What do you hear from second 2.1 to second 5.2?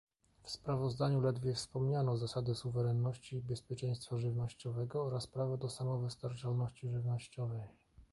zasady suwerenności i bezpieczeństwa żywnościowego